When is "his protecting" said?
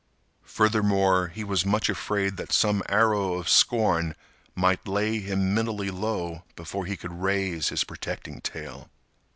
7.69-8.41